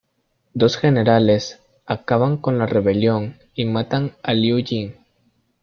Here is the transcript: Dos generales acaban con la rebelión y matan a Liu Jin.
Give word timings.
Dos 0.55 0.77
generales 0.77 1.59
acaban 1.85 2.37
con 2.37 2.57
la 2.57 2.65
rebelión 2.65 3.37
y 3.53 3.65
matan 3.65 4.13
a 4.23 4.33
Liu 4.33 4.57
Jin. 4.65 4.95